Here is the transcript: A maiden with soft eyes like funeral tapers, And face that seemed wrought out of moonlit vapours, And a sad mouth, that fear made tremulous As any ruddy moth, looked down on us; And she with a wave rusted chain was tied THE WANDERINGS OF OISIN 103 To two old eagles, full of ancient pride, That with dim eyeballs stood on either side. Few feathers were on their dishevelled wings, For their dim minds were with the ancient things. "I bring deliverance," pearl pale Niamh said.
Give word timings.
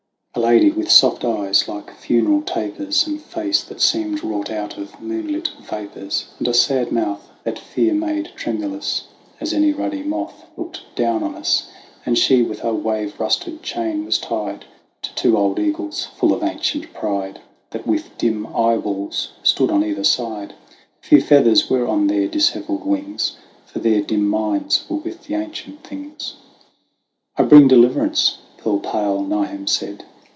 A 0.33 0.39
maiden 0.39 0.77
with 0.77 0.89
soft 0.89 1.25
eyes 1.25 1.67
like 1.67 1.93
funeral 1.93 2.41
tapers, 2.41 3.05
And 3.05 3.21
face 3.21 3.61
that 3.65 3.81
seemed 3.81 4.23
wrought 4.23 4.49
out 4.49 4.77
of 4.77 5.01
moonlit 5.01 5.51
vapours, 5.61 6.27
And 6.39 6.47
a 6.47 6.53
sad 6.53 6.89
mouth, 6.89 7.29
that 7.43 7.59
fear 7.59 7.93
made 7.93 8.31
tremulous 8.37 9.07
As 9.41 9.53
any 9.53 9.73
ruddy 9.73 10.03
moth, 10.03 10.45
looked 10.55 10.83
down 10.95 11.21
on 11.21 11.35
us; 11.35 11.67
And 12.05 12.17
she 12.17 12.43
with 12.43 12.63
a 12.63 12.73
wave 12.73 13.19
rusted 13.19 13.61
chain 13.61 14.05
was 14.05 14.17
tied 14.17 14.63
THE 15.03 15.09
WANDERINGS 15.09 15.09
OF 15.09 15.09
OISIN 15.09 15.33
103 15.33 15.33
To 15.33 15.33
two 15.33 15.37
old 15.37 15.59
eagles, 15.59 16.05
full 16.17 16.33
of 16.33 16.43
ancient 16.43 16.93
pride, 16.93 17.41
That 17.71 17.85
with 17.85 18.17
dim 18.17 18.47
eyeballs 18.55 19.33
stood 19.43 19.69
on 19.69 19.83
either 19.83 20.05
side. 20.05 20.53
Few 21.01 21.19
feathers 21.19 21.69
were 21.69 21.85
on 21.85 22.07
their 22.07 22.29
dishevelled 22.29 22.85
wings, 22.85 23.35
For 23.65 23.79
their 23.79 24.01
dim 24.01 24.29
minds 24.29 24.85
were 24.89 24.95
with 24.95 25.25
the 25.25 25.35
ancient 25.35 25.83
things. 25.83 26.35
"I 27.37 27.43
bring 27.43 27.67
deliverance," 27.67 28.37
pearl 28.57 28.79
pale 28.79 29.21
Niamh 29.25 29.67
said. 29.67 30.05